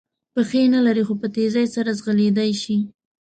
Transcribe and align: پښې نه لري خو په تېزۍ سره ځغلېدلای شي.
پښې 0.33 0.61
نه 0.75 0.79
لري 0.87 1.03
خو 1.07 1.13
په 1.21 1.27
تېزۍ 1.35 1.65
سره 1.75 1.95
ځغلېدلای 1.99 2.51
شي. 2.61 2.77